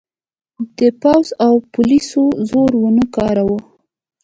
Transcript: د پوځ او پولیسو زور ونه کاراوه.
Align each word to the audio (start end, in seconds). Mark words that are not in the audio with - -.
د 0.77 0.79
پوځ 1.01 1.27
او 1.45 1.53
پولیسو 1.73 2.23
زور 2.49 2.71
ونه 2.81 3.03
کاراوه. 3.15 3.59